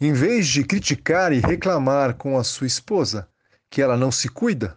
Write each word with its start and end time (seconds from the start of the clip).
Em 0.00 0.12
vez 0.12 0.46
de 0.48 0.64
criticar 0.64 1.32
e 1.32 1.40
reclamar 1.40 2.14
com 2.14 2.38
a 2.38 2.44
sua 2.44 2.66
esposa 2.66 3.28
que 3.70 3.80
ela 3.80 3.96
não 3.96 4.10
se 4.10 4.28
cuida, 4.28 4.76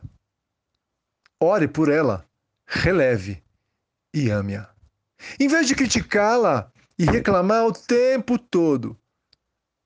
ore 1.39 1.67
por 1.67 1.89
ela, 1.89 2.25
releve 2.65 3.43
e 4.13 4.29
ame-a. 4.29 4.69
Em 5.39 5.47
vez 5.47 5.67
de 5.67 5.75
criticá-la 5.75 6.71
e 6.97 7.05
reclamar 7.05 7.65
o 7.65 7.73
tempo 7.73 8.37
todo, 8.37 8.97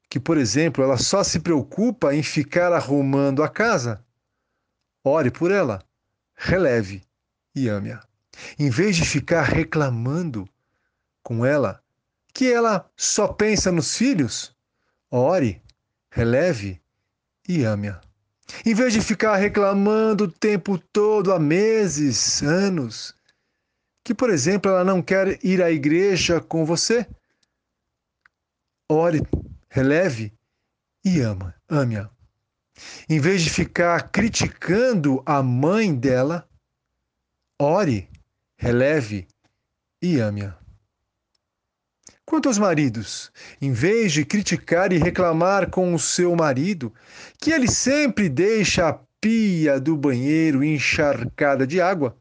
que, 0.10 0.20
por 0.20 0.38
exemplo, 0.38 0.84
ela 0.84 0.98
só 0.98 1.24
se 1.24 1.40
preocupa 1.40 2.14
em 2.14 2.24
ficar 2.24 2.74
arrumando 2.74 3.44
a 3.44 3.50
casa, 3.50 4.04
ore 5.04 5.30
por 5.32 5.52
ela, 5.52 5.84
releve 6.36 7.04
e 7.56 7.70
ame-a. 7.70 8.02
Em 8.58 8.70
vez 8.70 8.96
de 8.96 9.06
ficar 9.06 9.44
reclamando 9.44 10.48
com 11.22 11.46
ela 11.46 11.84
que 12.34 12.52
ela 12.52 12.90
só 12.96 13.28
pensa 13.28 13.72
nos 13.72 13.98
filhos, 13.98 14.56
ore, 15.12 15.62
releve 16.12 16.82
e 17.48 17.64
ame-a. 17.64 18.02
Em 18.66 18.74
vez 18.74 18.94
de 18.94 19.02
ficar 19.02 19.36
reclamando 19.36 20.26
o 20.26 20.32
tempo 20.32 20.78
todo, 20.78 21.32
há 21.32 21.40
meses, 21.40 22.42
anos, 22.42 23.16
que, 24.04 24.14
por 24.14 24.30
exemplo, 24.30 24.72
ela 24.72 24.84
não 24.84 25.02
quer 25.02 25.44
ir 25.44 25.62
à 25.62 25.72
igreja 25.72 26.42
com 26.42 26.66
você, 26.66 27.08
ore, 28.90 29.22
releve 29.70 30.34
e 31.06 31.22
ama, 31.22 31.56
ame-a. 31.68 32.10
Em 33.08 33.20
vez 33.20 33.42
de 33.42 33.50
ficar 33.50 34.10
criticando 34.10 35.22
a 35.26 35.44
mãe 35.44 35.94
dela, 35.94 36.48
ore, 37.60 38.10
releve 38.58 39.28
e 40.02 40.20
ame-a. 40.20 40.59
Quanto 42.30 42.48
aos 42.48 42.60
maridos, 42.60 43.32
em 43.60 43.72
vez 43.72 44.14
de 44.14 44.24
criticar 44.24 44.94
e 44.94 45.00
reclamar 45.00 45.68
com 45.72 45.96
o 45.96 45.98
seu 45.98 46.36
marido, 46.36 46.94
que 47.40 47.50
ele 47.50 47.68
sempre 47.68 48.30
deixa 48.30 48.88
a 48.88 49.00
pia 49.20 49.80
do 49.80 49.98
banheiro 49.98 50.64
encharcada 50.64 51.66
de 51.66 51.82
água, 51.82 52.16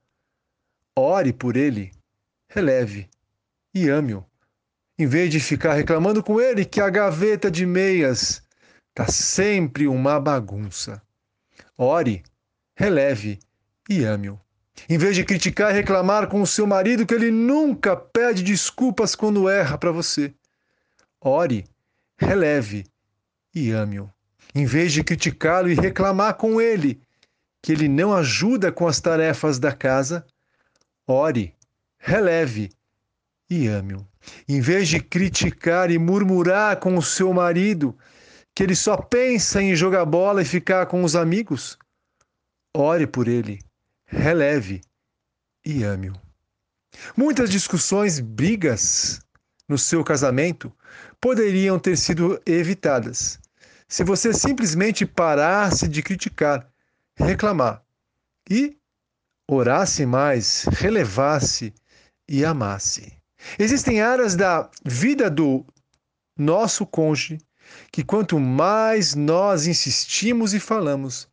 ore 0.96 1.30
por 1.30 1.58
ele, 1.58 1.92
releve 2.48 3.06
e 3.74 3.90
ame-o. 3.90 4.24
Em 4.98 5.06
vez 5.06 5.30
de 5.30 5.40
ficar 5.40 5.74
reclamando 5.74 6.22
com 6.22 6.40
ele 6.40 6.64
que 6.64 6.80
a 6.80 6.88
gaveta 6.88 7.50
de 7.50 7.66
meias 7.66 8.42
está 8.88 9.12
sempre 9.12 9.86
uma 9.86 10.18
bagunça, 10.18 11.02
ore, 11.76 12.22
releve 12.74 13.38
e 13.90 14.06
ame-o. 14.06 14.40
Em 14.86 14.98
vez 14.98 15.16
de 15.16 15.24
criticar 15.24 15.70
e 15.70 15.74
reclamar 15.74 16.28
com 16.28 16.42
o 16.42 16.46
seu 16.46 16.66
marido 16.66 17.06
que 17.06 17.14
ele 17.14 17.30
nunca 17.30 17.96
pede 17.96 18.42
desculpas 18.42 19.14
quando 19.14 19.48
erra 19.48 19.78
para 19.78 19.90
você, 19.90 20.32
ore, 21.20 21.64
releve 22.16 22.84
e 23.54 23.70
ame-o. 23.70 24.10
Em 24.54 24.66
vez 24.66 24.92
de 24.92 25.02
criticá-lo 25.02 25.70
e 25.70 25.74
reclamar 25.74 26.34
com 26.34 26.60
ele 26.60 27.00
que 27.62 27.72
ele 27.72 27.88
não 27.88 28.14
ajuda 28.14 28.70
com 28.70 28.86
as 28.86 29.00
tarefas 29.00 29.58
da 29.58 29.72
casa, 29.72 30.26
ore, 31.06 31.54
releve 31.98 32.70
e 33.50 33.66
ame-o. 33.66 34.06
Em 34.48 34.60
vez 34.60 34.88
de 34.88 35.00
criticar 35.00 35.90
e 35.90 35.98
murmurar 35.98 36.78
com 36.78 36.96
o 36.96 37.02
seu 37.02 37.32
marido 37.32 37.96
que 38.54 38.62
ele 38.62 38.74
só 38.74 38.96
pensa 38.96 39.62
em 39.62 39.74
jogar 39.74 40.04
bola 40.04 40.42
e 40.42 40.44
ficar 40.44 40.86
com 40.86 41.02
os 41.02 41.16
amigos, 41.16 41.78
ore 42.74 43.06
por 43.06 43.28
ele 43.28 43.60
releve 44.08 44.80
e 45.64 45.84
ame-o. 45.84 46.14
Muitas 47.16 47.48
discussões, 47.48 48.18
brigas 48.18 49.20
no 49.68 49.78
seu 49.78 50.02
casamento 50.02 50.72
poderiam 51.20 51.78
ter 51.78 51.96
sido 51.96 52.40
evitadas 52.44 53.38
se 53.88 54.04
você 54.04 54.34
simplesmente 54.34 55.06
parasse 55.06 55.88
de 55.88 56.02
criticar, 56.02 56.70
reclamar 57.16 57.82
e 58.48 58.76
orasse 59.48 60.04
mais, 60.04 60.64
relevasse 60.64 61.72
e 62.28 62.44
amasse. 62.44 63.14
Existem 63.58 64.02
áreas 64.02 64.36
da 64.36 64.70
vida 64.84 65.30
do 65.30 65.64
nosso 66.36 66.84
cônjuge 66.84 67.38
que 67.90 68.04
quanto 68.04 68.38
mais 68.38 69.14
nós 69.14 69.66
insistimos 69.66 70.52
e 70.52 70.60
falamos, 70.60 71.26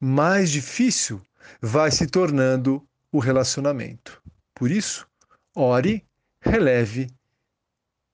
mais 0.00 0.50
difícil 0.50 1.22
vai 1.60 1.90
se 1.90 2.06
tornando 2.06 2.86
o 3.12 3.18
relacionamento. 3.18 4.22
Por 4.54 4.70
isso, 4.70 5.06
ore, 5.54 6.04
releve 6.40 7.08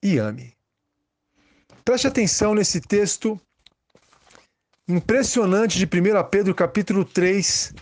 e 0.02 0.18
ame. 0.18 0.54
Preste 1.84 2.06
atenção 2.06 2.54
nesse 2.54 2.80
texto 2.80 3.40
impressionante 4.88 5.78
de 5.78 5.84
1 5.84 6.28
Pedro 6.30 6.54
capítulo 6.54 7.04
3, 7.04 7.74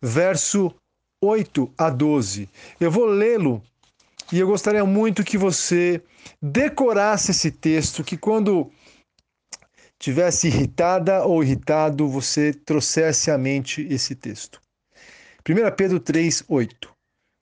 verso 0.00 0.74
8 1.20 1.72
a 1.76 1.90
12. 1.90 2.48
Eu 2.80 2.90
vou 2.90 3.06
lê-lo 3.06 3.62
e 4.32 4.38
eu 4.38 4.46
gostaria 4.46 4.84
muito 4.84 5.24
que 5.24 5.36
você 5.36 6.02
decorasse 6.40 7.32
esse 7.32 7.50
texto, 7.50 8.02
que 8.02 8.16
quando 8.16 8.72
tivesse 9.98 10.46
irritada 10.48 11.24
ou 11.24 11.44
irritado, 11.44 12.08
você 12.08 12.52
trouxesse 12.52 13.30
à 13.30 13.36
mente 13.36 13.86
esse 13.90 14.14
texto. 14.14 14.61
1 15.48 15.74
Pedro 15.76 15.98
3, 15.98 16.44
8. 16.46 16.94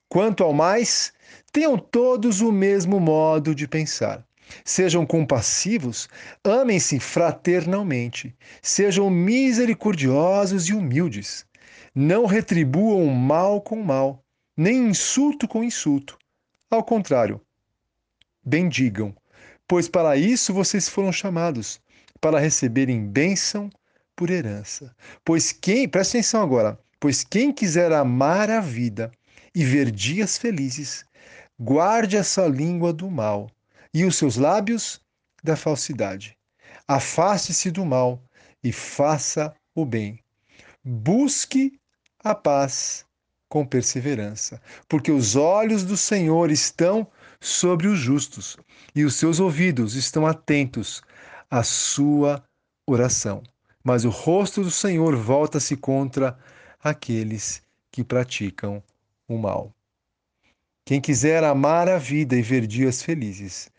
Quanto 0.08 0.42
ao 0.42 0.54
mais, 0.54 1.12
tenham 1.52 1.76
todos 1.76 2.40
o 2.40 2.50
mesmo 2.50 2.98
modo 2.98 3.54
de 3.54 3.68
pensar. 3.68 4.26
Sejam 4.64 5.04
compassivos, 5.04 6.08
amem-se 6.42 6.98
fraternalmente, 6.98 8.34
sejam 8.62 9.10
misericordiosos 9.10 10.68
e 10.68 10.72
humildes. 10.72 11.44
Não 11.94 12.24
retribuam 12.24 13.06
mal 13.06 13.60
com 13.60 13.82
mal, 13.82 14.24
nem 14.56 14.88
insulto 14.88 15.46
com 15.46 15.62
insulto. 15.62 16.18
Ao 16.70 16.82
contrário, 16.82 17.38
bendigam, 18.42 19.14
pois 19.68 19.88
para 19.88 20.16
isso 20.16 20.54
vocês 20.54 20.88
foram 20.88 21.12
chamados, 21.12 21.80
para 22.18 22.40
receberem 22.40 23.06
bênção 23.06 23.68
por 24.16 24.30
herança. 24.30 24.96
Pois 25.22 25.52
quem, 25.52 25.86
presta 25.86 26.16
atenção 26.16 26.42
agora, 26.42 26.78
Pois 27.00 27.24
quem 27.24 27.50
quiser 27.50 27.90
amar 27.92 28.50
a 28.50 28.60
vida 28.60 29.10
e 29.54 29.64
ver 29.64 29.90
dias 29.90 30.36
felizes, 30.36 31.02
guarde 31.58 32.18
a 32.18 32.22
sua 32.22 32.46
língua 32.46 32.92
do 32.92 33.10
mal 33.10 33.50
e 33.92 34.04
os 34.04 34.16
seus 34.16 34.36
lábios 34.36 35.00
da 35.42 35.56
falsidade. 35.56 36.36
Afaste-se 36.86 37.70
do 37.70 37.86
mal 37.86 38.22
e 38.62 38.70
faça 38.70 39.54
o 39.74 39.86
bem. 39.86 40.20
Busque 40.84 41.80
a 42.22 42.34
paz 42.34 43.06
com 43.48 43.66
perseverança, 43.66 44.60
porque 44.86 45.10
os 45.10 45.36
olhos 45.36 45.82
do 45.84 45.96
Senhor 45.96 46.50
estão 46.50 47.06
sobre 47.40 47.88
os 47.88 47.98
justos 47.98 48.56
e 48.94 49.04
os 49.04 49.16
seus 49.16 49.40
ouvidos 49.40 49.94
estão 49.94 50.26
atentos 50.26 51.02
à 51.50 51.62
sua 51.62 52.44
oração. 52.86 53.42
Mas 53.82 54.04
o 54.04 54.10
rosto 54.10 54.62
do 54.62 54.70
Senhor 54.70 55.16
volta-se 55.16 55.76
contra 55.76 56.38
aqueles 56.82 57.62
que 57.90 58.02
praticam 58.02 58.82
o 59.28 59.36
mal. 59.36 59.74
Quem 60.84 61.00
quiser 61.00 61.44
amar 61.44 61.88
a 61.88 61.98
vida 61.98 62.34
e 62.34 62.42
ver 62.42 62.66
dias 62.66 63.02
felizes, 63.02 63.70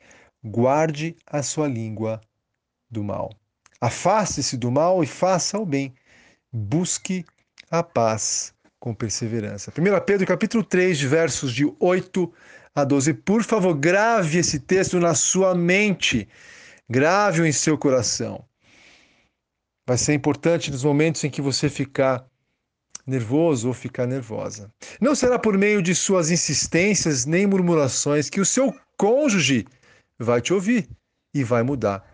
guarde 0.44 1.16
a 1.26 1.44
sua 1.44 1.68
língua 1.68 2.22
do 2.90 3.04
mal. 3.04 3.30
Afaste-se 3.80 4.56
do 4.56 4.72
mal 4.72 5.04
e 5.04 5.08
faça 5.08 5.58
o 5.58 5.66
bem. 5.66 5.94
Busque 6.54 7.26
a 7.70 7.82
paz 7.82 8.54
com 8.80 8.94
perseverança. 8.94 9.72
1 9.72 10.06
Pedro 10.06 10.28
capítulo 10.28 10.64
3, 10.64 11.02
versos 11.02 11.54
de 11.54 11.66
8 11.80 12.32
a 12.76 12.84
12. 12.84 13.14
Por 13.16 13.44
favor, 13.44 13.74
grave 13.74 14.40
esse 14.40 14.60
texto 14.60 15.00
na 15.00 15.14
sua 15.16 15.56
mente. 15.56 16.28
Grave-o 16.90 17.46
em 17.46 17.52
seu 17.52 17.78
coração. 17.78 18.44
Vai 19.88 19.98
ser 19.98 20.14
importante 20.14 20.72
nos 20.72 20.84
momentos 20.84 21.24
em 21.24 21.30
que 21.30 21.42
você 21.42 21.70
ficar 21.70 22.26
nervoso 23.06 23.68
ou 23.68 23.74
ficar 23.74 24.06
nervosa. 24.06 24.72
Não 25.00 25.16
será 25.16 25.40
por 25.40 25.58
meio 25.58 25.82
de 25.82 25.96
suas 25.96 26.32
insistências 26.32 27.26
nem 27.26 27.46
murmurações 27.48 28.30
que 28.30 28.42
o 28.42 28.46
seu 28.46 28.74
cônjuge 28.98 29.66
vai 30.20 30.42
te 30.42 30.54
ouvir 30.54 30.88
e 31.34 31.44
vai 31.44 31.64
mudar. 31.64 32.06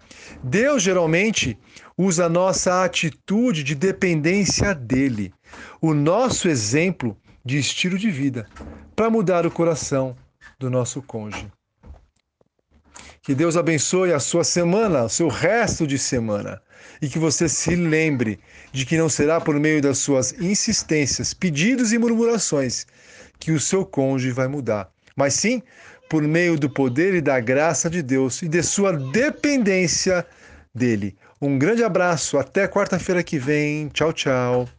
Deus 0.44 0.84
geralmente 0.84 1.58
usa 1.98 2.26
a 2.26 2.30
nossa 2.30 2.84
atitude 2.84 3.64
de 3.64 3.76
dependência 3.76 4.74
dele, 4.74 5.34
o 5.82 5.94
nosso 5.94 6.48
exemplo 6.48 7.18
de 7.44 7.58
estilo 7.58 7.98
de 7.98 8.12
vida, 8.12 8.48
para 8.96 9.10
mudar 9.10 9.46
o 9.46 9.52
coração 9.52 10.16
do 10.60 10.70
nosso 10.70 11.02
cônjuge. 11.02 11.52
Que 13.28 13.36
Deus 13.36 13.58
abençoe 13.58 14.14
a 14.14 14.22
sua 14.22 14.46
semana, 14.46 15.04
o 15.04 15.10
seu 15.10 15.28
resto 15.28 15.86
de 15.86 16.00
semana 16.00 16.62
e 17.02 17.10
que 17.10 17.20
você 17.20 17.50
se 17.50 17.76
lembre 17.76 18.40
de 18.72 18.86
que 18.86 18.98
não 18.98 19.10
será 19.10 19.42
por 19.42 19.60
meio 19.60 19.82
das 19.82 19.98
suas 19.98 20.32
insistências, 20.40 21.34
pedidos 21.34 21.92
e 21.92 21.98
murmurações 21.98 22.88
que 23.38 23.52
o 23.52 23.60
seu 23.60 23.86
cônjuge 23.86 24.32
vai 24.32 24.48
mudar, 24.48 24.90
mas 25.14 25.34
sim 25.34 25.62
por 26.10 26.24
meio 26.24 26.58
do 26.58 26.70
poder 26.70 27.16
e 27.16 27.22
da 27.22 27.38
graça 27.42 27.90
de 27.90 28.02
Deus 28.02 28.42
e 28.42 28.48
de 28.48 28.64
sua 28.64 28.94
dependência 28.94 30.26
dele. 30.74 31.14
Um 31.42 31.60
grande 31.60 31.84
abraço, 31.84 32.38
até 32.38 32.66
quarta-feira 32.66 33.22
que 33.22 33.38
vem. 33.38 33.90
Tchau, 33.90 34.14
tchau. 34.14 34.70